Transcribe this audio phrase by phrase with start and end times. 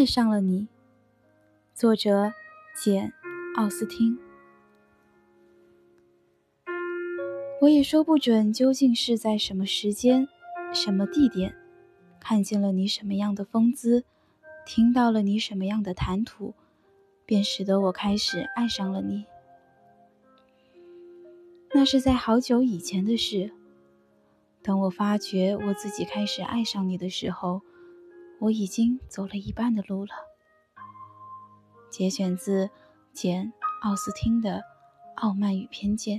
[0.00, 0.66] 爱上了你。
[1.74, 2.32] 作者：
[2.74, 3.12] 简·
[3.54, 4.18] 奥斯汀。
[7.60, 10.26] 我也说不准究竟是在什么时间、
[10.72, 11.54] 什么地点，
[12.18, 14.04] 看见了你什么样的风姿，
[14.64, 16.54] 听到了你什么样的谈吐，
[17.26, 19.26] 便使得我开始爱上了你。
[21.74, 23.52] 那是在好久以前的事。
[24.62, 27.60] 等我发觉我自己开始爱上你的时候，
[28.40, 30.12] 我已经走了一半的路了。
[31.90, 32.70] 节选自
[33.12, 33.46] 简·
[33.82, 34.58] 奥斯汀的
[35.16, 36.18] 《傲慢与偏见》。